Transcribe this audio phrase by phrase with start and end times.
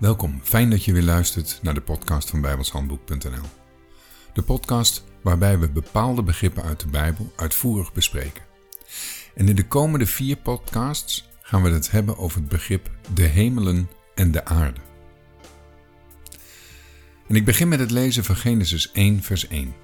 [0.00, 3.48] Welkom, fijn dat je weer luistert naar de podcast van bijbelshandboek.nl.
[4.32, 8.42] De podcast waarbij we bepaalde begrippen uit de Bijbel uitvoerig bespreken.
[9.34, 13.90] En in de komende vier podcasts gaan we het hebben over het begrip de hemelen
[14.14, 14.80] en de aarde.
[17.28, 19.74] En ik begin met het lezen van Genesis 1, vers 1.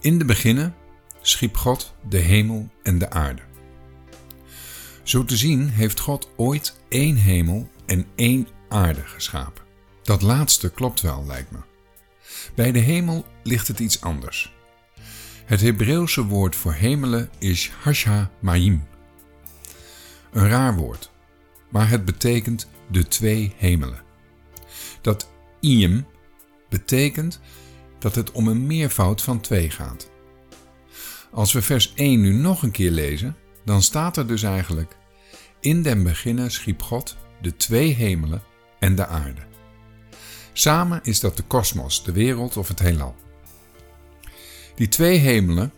[0.00, 0.74] In de beginnen
[1.20, 3.42] schiep God de hemel en de aarde.
[5.02, 9.64] Zo te zien heeft God ooit één hemel en één aarde geschapen.
[10.02, 11.58] Dat laatste klopt wel, lijkt me.
[12.54, 14.52] Bij de hemel ligt het iets anders.
[15.44, 18.86] Het Hebreeuwse woord voor hemelen is hasha maim.
[20.32, 21.10] Een raar woord,
[21.70, 24.02] maar het betekent de twee hemelen.
[25.00, 25.30] Dat
[25.60, 26.06] iem
[26.68, 27.40] betekent
[27.98, 30.10] dat het om een meervoud van twee gaat.
[31.32, 34.96] Als we vers 1 nu nog een keer lezen, dan staat er dus eigenlijk:
[35.60, 38.42] In den beginnen schiep God de twee hemelen
[38.78, 39.40] en de aarde.
[40.52, 43.16] Samen is dat de kosmos, de wereld of het heelal.
[44.74, 45.72] Die twee hemelen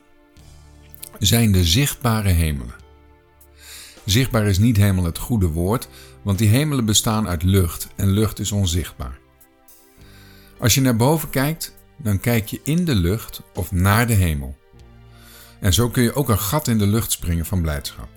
[1.19, 2.75] zijn de zichtbare hemelen.
[4.05, 5.89] Zichtbaar is niet helemaal het goede woord,
[6.23, 9.19] want die hemelen bestaan uit lucht en lucht is onzichtbaar.
[10.59, 14.57] Als je naar boven kijkt, dan kijk je in de lucht of naar de hemel.
[15.61, 18.09] En zo kun je ook een gat in de lucht springen van blijdschap.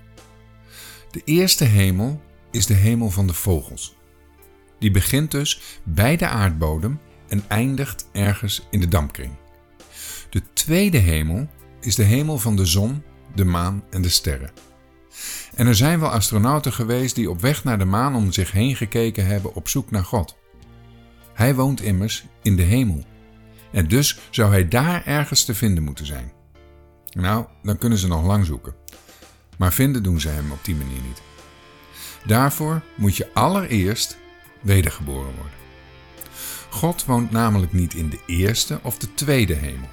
[1.11, 3.95] De eerste hemel is de hemel van de vogels.
[4.83, 9.31] Die begint dus bij de aardbodem en eindigt ergens in de dampkring.
[10.29, 11.49] De tweede hemel
[11.81, 13.03] is de hemel van de zon,
[13.35, 14.51] de maan en de sterren.
[15.55, 18.75] En er zijn wel astronauten geweest die op weg naar de maan om zich heen
[18.75, 20.37] gekeken hebben op zoek naar God.
[21.33, 23.05] Hij woont immers in de hemel.
[23.71, 26.31] En dus zou hij daar ergens te vinden moeten zijn.
[27.11, 28.75] Nou, dan kunnen ze nog lang zoeken.
[29.57, 31.21] Maar vinden doen ze hem op die manier niet.
[32.25, 34.21] Daarvoor moet je allereerst
[34.63, 35.61] wedergeboren worden.
[36.69, 39.89] God woont namelijk niet in de eerste of de tweede hemel.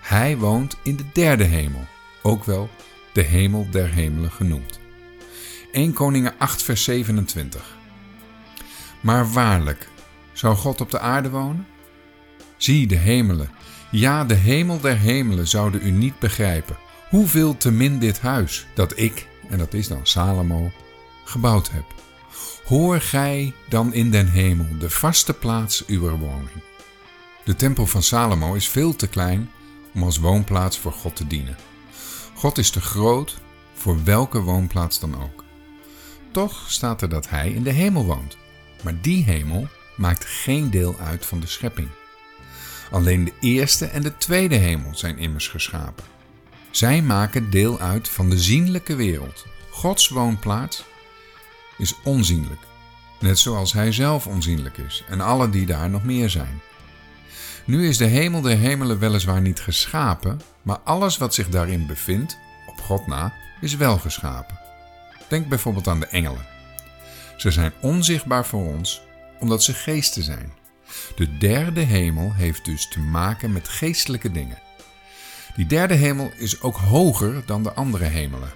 [0.00, 1.86] Hij woont in de derde hemel,
[2.22, 2.70] ook wel
[3.12, 4.80] de hemel der hemelen genoemd.
[5.72, 7.76] 1 Koningen 8 vers 27
[9.00, 9.88] Maar waarlijk,
[10.32, 11.66] zou God op de aarde wonen?
[12.56, 13.50] Zie de hemelen,
[13.90, 16.76] ja de hemel der hemelen zouden u niet begrijpen.
[17.08, 20.72] Hoeveel te min dit huis dat ik, en dat is dan Salomo,
[21.24, 21.84] gebouwd heb.
[22.64, 26.62] Hoor gij dan in den hemel de vaste plaats uw woning.
[27.44, 29.50] De tempel van Salomo is veel te klein
[29.94, 31.56] om als woonplaats voor God te dienen.
[32.34, 33.38] God is te groot
[33.74, 35.44] voor welke woonplaats dan ook.
[36.32, 38.36] Toch staat er dat hij in de hemel woont.
[38.82, 41.88] Maar die hemel maakt geen deel uit van de schepping.
[42.90, 46.04] Alleen de eerste en de tweede hemel zijn immers geschapen.
[46.70, 49.46] Zij maken deel uit van de zienlijke wereld.
[49.70, 50.84] Gods woonplaats
[51.78, 52.60] is onzienlijk,
[53.20, 56.60] net zoals Hij zelf onzienlijk is en alle die daar nog meer zijn.
[57.64, 62.38] Nu is de hemel der hemelen weliswaar niet geschapen, maar alles wat zich daarin bevindt,
[62.66, 64.58] op God na, is wel geschapen.
[65.28, 66.46] Denk bijvoorbeeld aan de engelen.
[67.36, 69.02] Ze zijn onzichtbaar voor ons,
[69.38, 70.52] omdat ze geesten zijn.
[71.16, 74.58] De derde hemel heeft dus te maken met geestelijke dingen.
[75.56, 78.52] Die derde hemel is ook hoger dan de andere hemelen.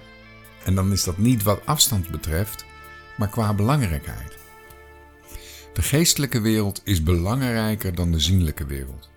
[0.65, 2.65] En dan is dat niet wat afstand betreft,
[3.19, 4.37] maar qua belangrijkheid.
[5.73, 9.09] De geestelijke wereld is belangrijker dan de zienlijke wereld,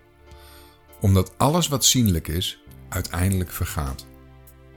[1.00, 4.06] omdat alles wat zienlijk is uiteindelijk vergaat.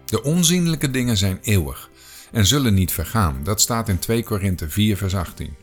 [0.06, 1.90] De onzienlijke dingen zijn eeuwig
[2.31, 3.44] en zullen niet vergaan.
[3.44, 5.56] Dat staat in 2 Korinthe 4 vers 18.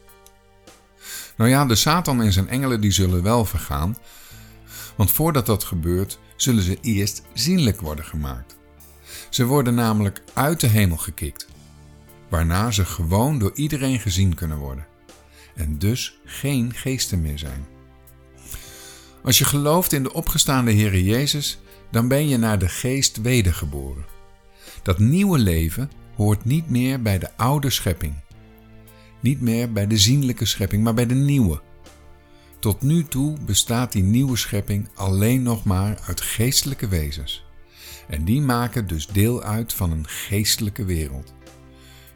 [1.36, 3.96] Nou ja, de Satan en zijn engelen die zullen wel vergaan,
[4.96, 8.56] want voordat dat gebeurt zullen ze eerst zienlijk worden gemaakt.
[9.30, 11.46] Ze worden namelijk uit de hemel gekikt
[12.32, 14.87] waarna ze gewoon door iedereen gezien kunnen worden
[15.54, 17.66] en dus geen geesten meer zijn.
[19.22, 21.59] Als je gelooft in de opgestaande Heere Jezus,
[21.91, 24.04] dan ben je naar de geest wedergeboren.
[24.82, 28.14] Dat nieuwe leven hoort niet meer bij de oude schepping.
[29.20, 31.61] Niet meer bij de zienlijke schepping, maar bij de nieuwe.
[32.58, 37.44] Tot nu toe bestaat die nieuwe schepping alleen nog maar uit geestelijke wezens.
[38.08, 41.35] En die maken dus deel uit van een geestelijke wereld.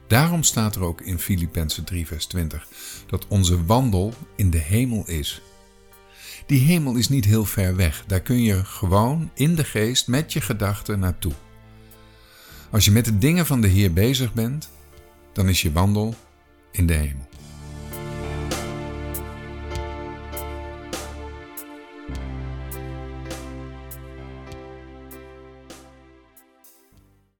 [0.06, 2.68] Daarom staat er ook in Filippenzen 3 vers 20
[3.06, 5.40] dat onze wandel in de hemel is.
[6.46, 10.32] Die hemel is niet heel ver weg, daar kun je gewoon in de geest met
[10.32, 11.32] je gedachten naartoe.
[12.70, 14.70] Als je met de dingen van de Heer bezig bent,
[15.32, 16.14] dan is je wandel
[16.72, 17.28] in de hemel.